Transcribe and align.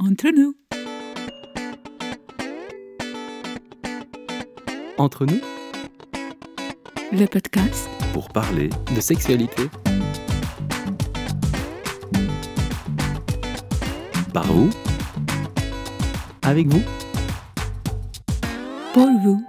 Entre 0.00 0.28
nous. 0.30 0.54
Entre 4.96 5.26
nous, 5.26 5.40
Le 7.10 7.26
podcast 7.26 7.88
pour 8.12 8.28
parler 8.28 8.70
de 8.94 9.00
sexualité, 9.00 9.64
par 14.32 14.46
vous, 14.46 14.70
avec 16.42 16.68
vous. 16.68 16.82
pour 18.94 19.10
vous. 19.24 19.42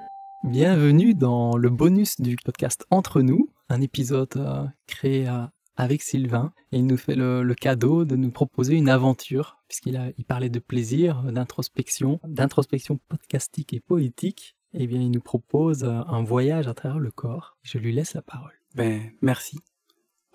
Bienvenue 0.43 1.13
dans 1.13 1.57
le 1.57 1.70
bonus 1.70 2.20
du 2.20 2.38
podcast 2.38 2.88
Entre 2.89 3.21
nous, 3.21 3.50
un 3.70 3.81
épisode 3.81 4.36
euh, 4.38 4.66
créé 4.88 5.27
euh, 5.27 5.45
avec 5.80 6.02
Sylvain. 6.02 6.52
Et 6.73 6.77
il 6.77 6.86
nous 6.86 6.98
fait 6.98 7.16
le, 7.16 7.54
cadeau 7.55 8.04
de 8.04 8.18
nous 8.18 8.32
proposer 8.32 8.75
une 8.75 8.89
aventure, 8.89 9.57
puisqu'il 9.70 10.13
il 10.18 10.25
parlait 10.25 10.50
de 10.50 10.59
plaisir, 10.59 11.23
d'introspection, 11.23 12.20
d'introspection 12.26 12.99
podcastique 13.08 13.73
et 13.73 13.80
poétique. 13.80 14.57
Et 14.73 14.85
bien, 14.88 14.99
il 14.99 15.09
nous 15.09 15.21
propose 15.21 15.85
euh, 15.85 16.02
un 16.07 16.21
voyage 16.21 16.68
à 16.68 16.73
travers 16.76 16.99
le 16.99 17.09
corps. 17.09 17.57
Je 17.63 17.80
lui 17.80 17.94
laisse 17.94 18.13
la 18.13 18.21
parole. 18.21 18.52
Ben, 18.76 19.09
merci 19.21 19.57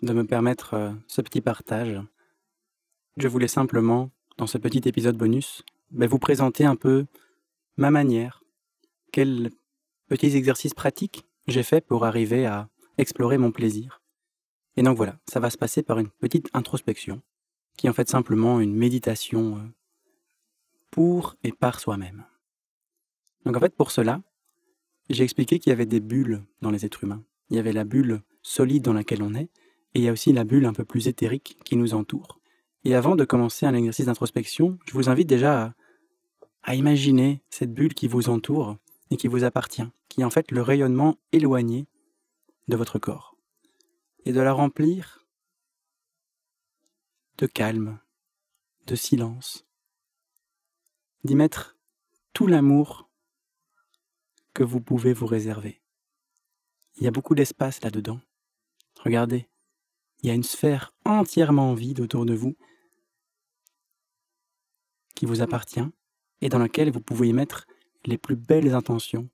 de 0.02 0.12
me 0.12 0.24
permettre 0.24 0.74
euh, 0.74 0.92
ce 1.06 1.20
petit 1.20 1.42
partage. 1.42 2.00
Je 3.18 3.28
voulais 3.28 3.46
simplement, 3.46 4.10
dans 4.38 4.48
ce 4.48 4.58
petit 4.58 4.88
épisode 4.88 5.16
bonus, 5.16 5.62
ben, 5.90 6.08
vous 6.08 6.18
présenter 6.18 6.64
un 6.64 6.74
peu 6.74 7.04
ma 7.76 7.90
manière, 7.90 8.42
quels 9.12 9.50
petits 10.08 10.36
exercices 10.36 10.74
pratiques 10.74 11.26
j'ai 11.46 11.62
fait 11.62 11.82
pour 11.82 12.06
arriver 12.06 12.46
à 12.46 12.70
explorer 12.96 13.36
mon 13.36 13.52
plaisir. 13.52 14.00
Et 14.76 14.82
donc 14.82 14.96
voilà, 14.96 15.18
ça 15.28 15.40
va 15.40 15.50
se 15.50 15.58
passer 15.58 15.82
par 15.82 15.98
une 15.98 16.08
petite 16.08 16.48
introspection, 16.52 17.22
qui 17.76 17.86
est 17.86 17.90
en 17.90 17.94
fait 17.94 18.08
simplement 18.08 18.60
une 18.60 18.74
méditation 18.74 19.56
euh, 19.56 19.60
pour 20.90 21.36
et 21.42 21.52
par 21.52 21.80
soi-même. 21.80 22.24
Donc 23.44 23.56
en 23.56 23.60
fait, 23.60 23.74
pour 23.74 23.90
cela, 23.90 24.22
j'ai 25.10 25.24
expliqué 25.24 25.58
qu'il 25.58 25.70
y 25.70 25.72
avait 25.72 25.86
des 25.86 26.00
bulles 26.00 26.42
dans 26.60 26.70
les 26.70 26.84
êtres 26.84 27.04
humains. 27.04 27.22
Il 27.50 27.56
y 27.56 27.60
avait 27.60 27.72
la 27.72 27.84
bulle 27.84 28.22
solide 28.42 28.82
dans 28.82 28.92
laquelle 28.92 29.22
on 29.22 29.34
est, 29.34 29.50
et 29.94 30.00
il 30.00 30.02
y 30.02 30.08
a 30.08 30.12
aussi 30.12 30.32
la 30.32 30.44
bulle 30.44 30.66
un 30.66 30.72
peu 30.72 30.84
plus 30.84 31.08
éthérique 31.08 31.56
qui 31.64 31.76
nous 31.76 31.94
entoure. 31.94 32.40
Et 32.84 32.94
avant 32.94 33.16
de 33.16 33.24
commencer 33.24 33.64
un 33.66 33.74
exercice 33.74 34.06
d'introspection, 34.06 34.78
je 34.86 34.92
vous 34.92 35.08
invite 35.08 35.28
déjà 35.28 35.62
à, 35.62 35.74
à 36.64 36.74
imaginer 36.74 37.42
cette 37.48 37.72
bulle 37.72 37.94
qui 37.94 38.08
vous 38.08 38.28
entoure 38.28 38.76
et 39.10 39.16
qui 39.16 39.28
vous 39.28 39.44
appartient, 39.44 39.86
qui 40.08 40.22
est 40.22 40.24
en 40.24 40.30
fait 40.30 40.50
le 40.50 40.62
rayonnement 40.62 41.16
éloigné 41.32 41.86
de 42.68 42.76
votre 42.76 42.98
corps, 42.98 43.33
et 44.24 44.32
de 44.32 44.40
la 44.40 44.52
remplir 44.52 45.26
de 47.38 47.46
calme, 47.46 48.00
de 48.86 48.94
silence, 48.94 49.66
d'y 51.24 51.34
mettre 51.34 51.76
tout 52.32 52.46
l'amour 52.46 53.10
que 54.52 54.62
vous 54.62 54.80
pouvez 54.80 55.12
vous 55.12 55.26
réserver. 55.26 55.82
Il 56.96 57.02
y 57.02 57.08
a 57.08 57.10
beaucoup 57.10 57.34
d'espace 57.34 57.82
là-dedans. 57.82 58.20
Regardez, 59.00 59.48
il 60.22 60.28
y 60.28 60.30
a 60.30 60.34
une 60.34 60.44
sphère 60.44 60.94
entièrement 61.04 61.74
vide 61.74 62.00
autour 62.00 62.24
de 62.24 62.34
vous 62.34 62.56
qui 65.14 65.26
vous 65.26 65.42
appartient 65.42 65.84
et 66.40 66.48
dans 66.48 66.58
laquelle 66.58 66.90
vous 66.90 67.00
pouvez 67.00 67.28
y 67.28 67.32
mettre 67.32 67.66
les 68.04 68.18
plus 68.18 68.36
belles 68.36 68.74
intentions 68.74 69.28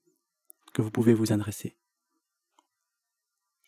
que 0.72 0.82
vous 0.82 0.90
pouvez 0.90 1.12
vous 1.12 1.32
adresser. 1.32 1.76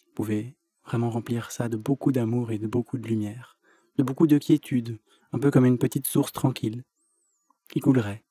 Vous 0.06 0.12
pouvez 0.14 0.56
vraiment 0.84 1.10
remplir 1.10 1.50
ça 1.50 1.68
de 1.68 1.76
beaucoup 1.76 2.12
d'amour 2.12 2.50
et 2.50 2.58
de 2.58 2.66
beaucoup 2.66 2.98
de 2.98 3.06
lumière, 3.06 3.56
de 3.96 4.02
beaucoup 4.02 4.26
de 4.26 4.38
quiétude, 4.38 4.98
un 5.32 5.38
peu 5.38 5.50
comme 5.50 5.66
une 5.66 5.78
petite 5.78 6.06
source 6.06 6.32
tranquille 6.32 6.84
qui 7.68 7.80
coulerait 7.80 8.24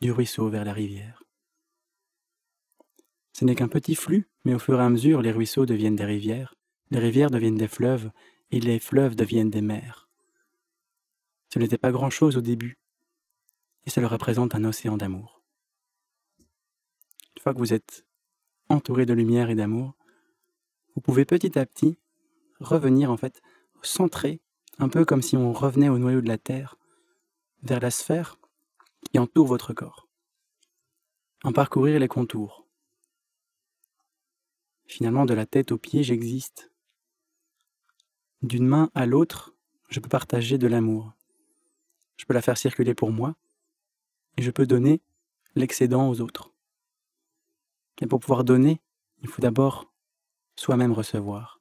du 0.00 0.12
ruisseau 0.12 0.48
vers 0.48 0.64
la 0.64 0.72
rivière. 0.72 1.22
Ce 3.32 3.44
n'est 3.44 3.54
qu'un 3.54 3.68
petit 3.68 3.94
flux, 3.94 4.28
mais 4.44 4.54
au 4.54 4.58
fur 4.58 4.80
et 4.80 4.82
à 4.82 4.88
mesure, 4.88 5.22
les 5.22 5.30
ruisseaux 5.30 5.66
deviennent 5.66 5.96
des 5.96 6.04
rivières, 6.04 6.54
les 6.90 6.98
rivières 6.98 7.30
deviennent 7.30 7.56
des 7.56 7.68
fleuves, 7.68 8.10
et 8.50 8.60
les 8.60 8.80
fleuves 8.80 9.14
deviennent 9.14 9.50
des 9.50 9.60
mers. 9.60 10.08
Ce 11.52 11.58
n'était 11.58 11.78
pas 11.78 11.92
grand-chose 11.92 12.36
au 12.36 12.40
début, 12.40 12.78
et 13.84 13.90
cela 13.90 14.08
représente 14.08 14.54
un 14.54 14.64
océan 14.64 14.96
d'amour. 14.96 15.42
Une 17.36 17.42
fois 17.42 17.52
que 17.52 17.58
vous 17.58 17.74
êtes 17.74 18.06
entouré 18.68 19.06
de 19.06 19.12
lumière 19.12 19.50
et 19.50 19.54
d'amour, 19.54 19.97
vous 20.98 21.02
pouvez 21.02 21.24
petit 21.24 21.56
à 21.56 21.64
petit 21.64 21.96
revenir 22.58 23.12
en 23.12 23.16
fait, 23.16 23.40
centrer, 23.82 24.40
un 24.78 24.88
peu 24.88 25.04
comme 25.04 25.22
si 25.22 25.36
on 25.36 25.52
revenait 25.52 25.88
au 25.88 25.96
noyau 25.96 26.20
de 26.20 26.26
la 26.26 26.38
Terre, 26.38 26.74
vers 27.62 27.78
la 27.78 27.92
sphère 27.92 28.36
qui 29.04 29.20
entoure 29.20 29.46
votre 29.46 29.72
corps. 29.72 30.08
En 31.44 31.52
parcourir 31.52 32.00
les 32.00 32.08
contours. 32.08 32.66
Finalement, 34.86 35.24
de 35.24 35.34
la 35.34 35.46
tête 35.46 35.70
aux 35.70 35.78
pieds, 35.78 36.02
j'existe. 36.02 36.72
D'une 38.42 38.66
main 38.66 38.90
à 38.92 39.06
l'autre, 39.06 39.54
je 39.90 40.00
peux 40.00 40.08
partager 40.08 40.58
de 40.58 40.66
l'amour. 40.66 41.12
Je 42.16 42.24
peux 42.24 42.34
la 42.34 42.42
faire 42.42 42.58
circuler 42.58 42.94
pour 42.94 43.12
moi, 43.12 43.36
et 44.36 44.42
je 44.42 44.50
peux 44.50 44.66
donner 44.66 45.00
l'excédent 45.54 46.10
aux 46.10 46.20
autres. 46.20 46.52
Et 48.00 48.08
pour 48.08 48.18
pouvoir 48.18 48.42
donner, 48.42 48.80
il 49.22 49.28
faut 49.28 49.42
d'abord 49.42 49.88
soi-même 50.58 50.92
recevoir. 50.92 51.60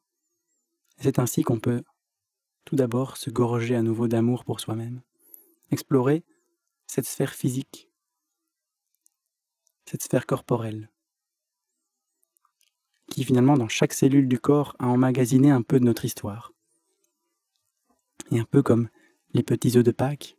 C'est 0.97 1.19
ainsi 1.19 1.43
qu'on 1.43 1.59
peut 1.59 1.83
tout 2.65 2.75
d'abord 2.75 3.15
se 3.15 3.29
gorger 3.29 3.75
à 3.75 3.83
nouveau 3.83 4.07
d'amour 4.07 4.43
pour 4.43 4.59
soi-même, 4.59 5.03
explorer 5.69 6.23
cette 6.87 7.05
sphère 7.05 7.33
physique, 7.33 7.89
cette 9.85 10.01
sphère 10.01 10.25
corporelle, 10.25 10.89
qui 13.11 13.23
finalement 13.23 13.55
dans 13.55 13.69
chaque 13.69 13.93
cellule 13.93 14.27
du 14.27 14.39
corps 14.39 14.75
a 14.79 14.87
emmagasiné 14.87 15.51
un 15.51 15.61
peu 15.61 15.79
de 15.79 15.85
notre 15.85 16.03
histoire. 16.03 16.51
Et 18.31 18.39
un 18.39 18.45
peu 18.45 18.63
comme 18.63 18.89
les 19.33 19.43
petits 19.43 19.77
œufs 19.77 19.83
de 19.83 19.91
Pâques 19.91 20.37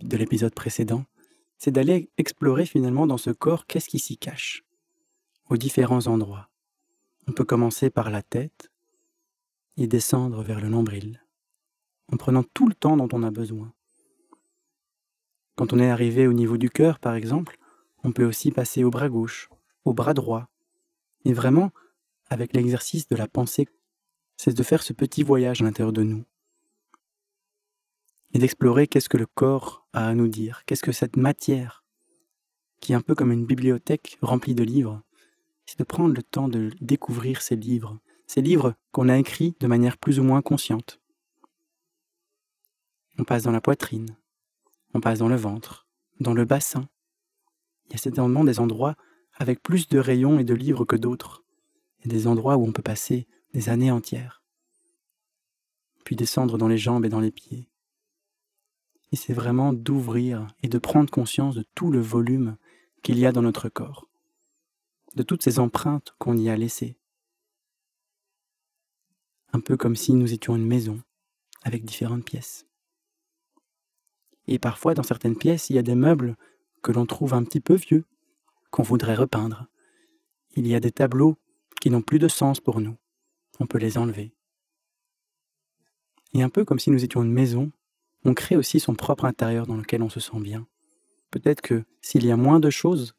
de 0.00 0.16
l'épisode 0.16 0.54
précédent, 0.54 1.04
c'est 1.58 1.72
d'aller 1.72 2.10
explorer 2.16 2.64
finalement 2.64 3.08
dans 3.08 3.18
ce 3.18 3.30
corps 3.30 3.66
qu'est-ce 3.66 3.88
qui 3.88 3.98
s'y 3.98 4.16
cache, 4.16 4.64
aux 5.48 5.56
différents 5.56 6.06
endroits. 6.06 6.49
On 7.26 7.32
peut 7.32 7.44
commencer 7.44 7.90
par 7.90 8.10
la 8.10 8.22
tête 8.22 8.70
et 9.76 9.86
descendre 9.86 10.42
vers 10.42 10.60
le 10.60 10.68
nombril, 10.68 11.24
en 12.12 12.16
prenant 12.16 12.42
tout 12.42 12.68
le 12.68 12.74
temps 12.74 12.96
dont 12.96 13.08
on 13.12 13.22
a 13.22 13.30
besoin. 13.30 13.72
Quand 15.56 15.72
on 15.72 15.78
est 15.78 15.90
arrivé 15.90 16.26
au 16.26 16.32
niveau 16.32 16.56
du 16.56 16.70
cœur, 16.70 16.98
par 16.98 17.14
exemple, 17.14 17.58
on 18.02 18.12
peut 18.12 18.24
aussi 18.24 18.50
passer 18.50 18.84
au 18.84 18.90
bras 18.90 19.08
gauche, 19.08 19.48
au 19.84 19.92
bras 19.92 20.14
droit. 20.14 20.48
Et 21.24 21.32
vraiment, 21.32 21.70
avec 22.30 22.54
l'exercice 22.54 23.08
de 23.08 23.16
la 23.16 23.28
pensée, 23.28 23.68
c'est 24.36 24.56
de 24.56 24.62
faire 24.62 24.82
ce 24.82 24.92
petit 24.92 25.22
voyage 25.22 25.60
à 25.60 25.64
l'intérieur 25.64 25.92
de 25.92 26.02
nous. 26.02 26.24
Et 28.32 28.38
d'explorer 28.38 28.86
qu'est-ce 28.86 29.08
que 29.08 29.18
le 29.18 29.26
corps 29.26 29.86
a 29.92 30.08
à 30.08 30.14
nous 30.14 30.28
dire, 30.28 30.64
qu'est-ce 30.64 30.82
que 30.82 30.92
cette 30.92 31.16
matière, 31.16 31.84
qui 32.80 32.92
est 32.92 32.96
un 32.96 33.02
peu 33.02 33.14
comme 33.14 33.32
une 33.32 33.44
bibliothèque 33.44 34.16
remplie 34.22 34.54
de 34.54 34.62
livres, 34.62 35.02
c'est 35.70 35.78
de 35.78 35.84
prendre 35.84 36.12
le 36.12 36.22
temps 36.24 36.48
de 36.48 36.72
découvrir 36.80 37.42
ces 37.42 37.54
livres, 37.54 38.00
ces 38.26 38.42
livres 38.42 38.74
qu'on 38.90 39.08
a 39.08 39.16
écrits 39.16 39.54
de 39.60 39.68
manière 39.68 39.98
plus 39.98 40.18
ou 40.18 40.24
moins 40.24 40.42
consciente. 40.42 41.00
On 43.18 43.22
passe 43.22 43.44
dans 43.44 43.52
la 43.52 43.60
poitrine, 43.60 44.16
on 44.94 45.00
passe 45.00 45.20
dans 45.20 45.28
le 45.28 45.36
ventre, 45.36 45.86
dans 46.18 46.34
le 46.34 46.44
bassin. 46.44 46.88
Il 47.86 47.92
y 47.92 47.94
a 47.94 47.98
certainement 47.98 48.42
des 48.42 48.58
endroits 48.58 48.96
avec 49.34 49.62
plus 49.62 49.86
de 49.86 50.00
rayons 50.00 50.40
et 50.40 50.44
de 50.44 50.54
livres 50.54 50.84
que 50.84 50.96
d'autres, 50.96 51.44
et 52.02 52.08
des 52.08 52.26
endroits 52.26 52.56
où 52.56 52.66
on 52.66 52.72
peut 52.72 52.82
passer 52.82 53.28
des 53.54 53.68
années 53.68 53.92
entières, 53.92 54.42
puis 56.04 56.16
descendre 56.16 56.58
dans 56.58 56.66
les 56.66 56.78
jambes 56.78 57.04
et 57.04 57.10
dans 57.10 57.20
les 57.20 57.30
pieds. 57.30 57.70
Et 59.12 59.16
c'est 59.16 59.34
vraiment 59.34 59.72
d'ouvrir 59.72 60.48
et 60.64 60.68
de 60.68 60.78
prendre 60.78 61.10
conscience 61.10 61.54
de 61.54 61.64
tout 61.76 61.92
le 61.92 62.00
volume 62.00 62.56
qu'il 63.04 63.20
y 63.20 63.26
a 63.26 63.30
dans 63.30 63.42
notre 63.42 63.68
corps, 63.68 64.09
de 65.14 65.22
toutes 65.22 65.42
ces 65.42 65.58
empreintes 65.58 66.14
qu'on 66.18 66.36
y 66.36 66.48
a 66.48 66.56
laissées. 66.56 66.96
Un 69.52 69.60
peu 69.60 69.76
comme 69.76 69.96
si 69.96 70.12
nous 70.12 70.32
étions 70.32 70.56
une 70.56 70.66
maison 70.66 71.02
avec 71.62 71.84
différentes 71.84 72.24
pièces. 72.24 72.66
Et 74.46 74.58
parfois, 74.58 74.94
dans 74.94 75.02
certaines 75.02 75.36
pièces, 75.36 75.70
il 75.70 75.76
y 75.76 75.78
a 75.78 75.82
des 75.82 75.94
meubles 75.94 76.36
que 76.82 76.92
l'on 76.92 77.06
trouve 77.06 77.34
un 77.34 77.44
petit 77.44 77.60
peu 77.60 77.74
vieux, 77.74 78.04
qu'on 78.70 78.82
voudrait 78.82 79.14
repeindre. 79.14 79.66
Il 80.56 80.66
y 80.66 80.74
a 80.74 80.80
des 80.80 80.92
tableaux 80.92 81.36
qui 81.80 81.90
n'ont 81.90 82.02
plus 82.02 82.18
de 82.18 82.28
sens 82.28 82.60
pour 82.60 82.80
nous. 82.80 82.96
On 83.58 83.66
peut 83.66 83.78
les 83.78 83.98
enlever. 83.98 84.34
Et 86.32 86.42
un 86.42 86.48
peu 86.48 86.64
comme 86.64 86.78
si 86.78 86.90
nous 86.90 87.04
étions 87.04 87.22
une 87.22 87.32
maison, 87.32 87.72
on 88.24 88.34
crée 88.34 88.56
aussi 88.56 88.80
son 88.80 88.94
propre 88.94 89.24
intérieur 89.24 89.66
dans 89.66 89.76
lequel 89.76 90.02
on 90.02 90.10
se 90.10 90.20
sent 90.20 90.40
bien. 90.40 90.66
Peut-être 91.30 91.60
que 91.60 91.84
s'il 92.00 92.26
y 92.26 92.30
a 92.30 92.36
moins 92.36 92.60
de 92.60 92.70
choses, 92.70 93.14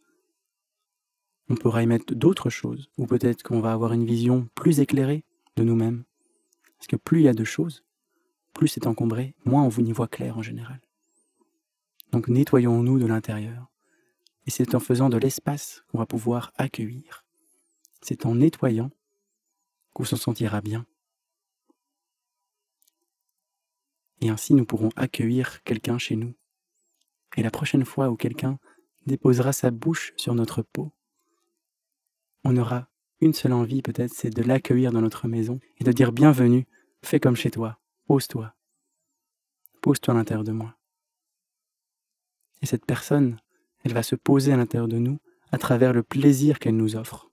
on 1.52 1.56
pourra 1.56 1.84
y 1.84 1.86
mettre 1.86 2.14
d'autres 2.16 2.50
choses, 2.50 2.90
ou 2.98 3.06
peut-être 3.06 3.44
qu'on 3.44 3.60
va 3.60 3.74
avoir 3.74 3.92
une 3.92 4.06
vision 4.06 4.48
plus 4.56 4.80
éclairée 4.80 5.26
de 5.58 5.66
nous-mêmes. 5.66 6.06
Parce 6.78 6.88
que 6.88 6.96
plus 6.96 7.20
il 7.20 7.24
y 7.26 7.28
a 7.28 7.34
de 7.34 7.44
choses, 7.44 7.84
plus 8.54 8.70
c'est 8.70 8.88
encombré, 8.88 9.36
moins 9.44 9.64
on 9.64 9.70
y 9.70 9.92
voit 9.92 10.08
clair 10.08 10.38
en 10.38 10.42
général. 10.42 10.80
Donc 12.14 12.30
nettoyons-nous 12.30 13.00
de 13.00 13.06
l'intérieur. 13.06 13.70
Et 14.48 14.50
c'est 14.50 14.76
en 14.76 14.80
faisant 14.80 15.10
de 15.10 15.18
l'espace 15.18 15.84
qu'on 15.90 15.98
va 15.98 16.06
pouvoir 16.06 16.54
accueillir. 16.56 17.26
C'est 18.02 18.26
en 18.26 18.36
nettoyant 18.36 18.90
qu'on 19.94 20.06
se 20.06 20.16
sentira 20.16 20.62
bien. 20.62 20.86
Et 24.22 24.30
ainsi 24.30 24.54
nous 24.54 24.66
pourrons 24.66 24.92
accueillir 24.96 25.62
quelqu'un 25.64 25.98
chez 25.98 26.16
nous. 26.16 26.34
Et 27.36 27.44
la 27.44 27.52
prochaine 27.52 27.84
fois 27.84 28.10
où 28.10 28.16
quelqu'un 28.16 28.58
déposera 29.06 29.52
sa 29.52 29.70
bouche 29.70 30.14
sur 30.16 30.34
notre 30.34 30.62
peau, 30.62 30.94
on 32.44 32.58
aura 32.58 32.88
une 33.20 33.34
seule 33.34 33.54
envie 33.54 33.82
peut-être, 33.82 34.14
c'est 34.14 34.32
de 34.32 34.42
l'accueillir 34.42 34.92
dans 34.92 35.02
notre 35.02 35.28
maison 35.28 35.60
et 35.80 35.84
de 35.84 35.92
dire 35.92 36.12
bienvenue, 36.12 36.66
fais 37.04 37.20
comme 37.20 37.36
chez 37.36 37.52
toi, 37.52 37.80
pose-toi, 38.08 38.54
pose-toi 39.82 40.14
à 40.14 40.18
l'intérieur 40.18 40.44
de 40.44 40.52
moi. 40.52 40.76
Et 42.62 42.66
cette 42.66 42.86
personne, 42.86 43.40
elle 43.84 43.94
va 43.94 44.04
se 44.04 44.16
poser 44.16 44.54
à 44.54 44.58
l'intérieur 44.58 44.88
de 44.88 44.98
nous 44.98 45.20
à 45.52 45.58
travers 45.58 45.94
le 45.94 46.04
plaisir 46.04 46.60
qu'elle 46.60 46.78
nous 46.78 46.96
offre. 46.96 47.30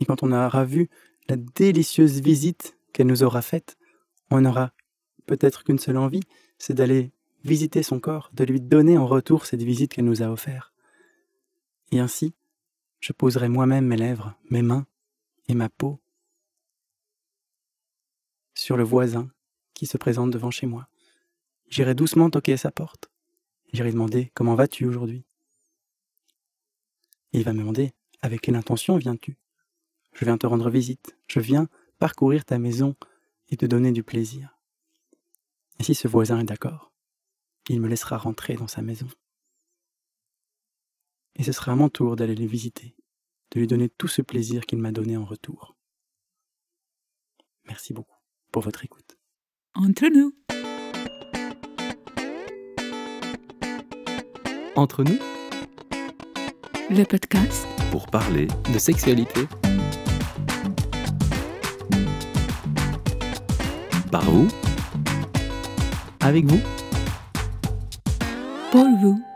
Et 0.00 0.04
quand 0.04 0.22
on 0.22 0.32
aura 0.32 0.64
vu 0.64 0.88
la 1.28 1.36
délicieuse 1.36 2.20
visite 2.20 2.76
qu'elle 2.92 3.06
nous 3.06 3.22
aura 3.22 3.42
faite, 3.42 3.76
on 4.30 4.40
n'aura 4.40 4.72
peut-être 5.26 5.64
qu'une 5.64 5.78
seule 5.78 5.96
envie, 5.96 6.22
c'est 6.58 6.74
d'aller 6.74 7.12
visiter 7.44 7.82
son 7.82 8.00
corps, 8.00 8.30
de 8.32 8.44
lui 8.44 8.60
donner 8.60 8.98
en 8.98 9.06
retour 9.06 9.46
cette 9.46 9.62
visite 9.62 9.92
qu'elle 9.92 10.04
nous 10.04 10.22
a 10.22 10.30
offerte. 10.30 10.72
Et 11.92 12.00
ainsi, 12.00 12.34
je 13.00 13.12
poserai 13.12 13.48
moi-même 13.48 13.86
mes 13.86 13.96
lèvres, 13.96 14.34
mes 14.50 14.62
mains 14.62 14.86
et 15.48 15.54
ma 15.54 15.68
peau 15.68 16.00
sur 18.54 18.76
le 18.76 18.84
voisin 18.84 19.30
qui 19.74 19.86
se 19.86 19.96
présente 19.96 20.30
devant 20.30 20.50
chez 20.50 20.66
moi. 20.66 20.88
J'irai 21.68 21.94
doucement 21.94 22.30
toquer 22.30 22.52
à 22.52 22.58
sa 22.58 22.70
porte. 22.70 23.10
J'irai 23.72 23.92
demander 23.92 24.30
Comment 24.34 24.54
vas-tu 24.54 24.84
aujourd'hui? 24.84 25.24
Il 27.32 27.44
va 27.44 27.52
me 27.52 27.60
demander 27.60 27.94
Avec 28.20 28.42
quelle 28.42 28.56
intention 28.56 28.96
viens-tu? 28.96 29.38
Je 30.12 30.24
viens 30.24 30.36
te 30.36 30.46
rendre 30.46 30.68
visite. 30.68 31.16
Je 31.28 31.40
viens 31.40 31.68
parcourir 31.98 32.44
ta 32.44 32.58
maison 32.58 32.96
et 33.48 33.56
te 33.56 33.66
donner 33.66 33.92
du 33.92 34.02
plaisir. 34.02 34.58
Et 35.78 35.84
si 35.84 35.94
ce 35.94 36.08
voisin 36.08 36.40
est 36.40 36.44
d'accord, 36.44 36.92
il 37.68 37.80
me 37.80 37.88
laissera 37.88 38.18
rentrer 38.18 38.54
dans 38.54 38.68
sa 38.68 38.82
maison. 38.82 39.08
Et 41.40 41.42
ce 41.42 41.52
sera 41.52 41.72
à 41.72 41.74
mon 41.74 41.88
tour 41.88 42.16
d'aller 42.16 42.34
les 42.34 42.46
visiter, 42.46 42.94
de 43.52 43.60
lui 43.60 43.66
donner 43.66 43.88
tout 43.88 44.08
ce 44.08 44.20
plaisir 44.20 44.66
qu'il 44.66 44.78
m'a 44.78 44.92
donné 44.92 45.16
en 45.16 45.24
retour. 45.24 45.74
Merci 47.64 47.94
beaucoup 47.94 48.18
pour 48.52 48.60
votre 48.60 48.84
écoute. 48.84 49.16
Entre 49.74 50.08
nous. 50.08 50.34
Entre 54.76 55.02
nous, 55.02 55.18
Le 56.90 57.04
podcast 57.04 57.66
pour 57.90 58.06
parler 58.08 58.46
de 58.74 58.78
sexualité, 58.78 59.46
par 64.12 64.30
vous 64.30 64.48
avec 66.20 66.44
vous, 66.44 66.60
pour 68.72 68.86
vous. 69.00 69.29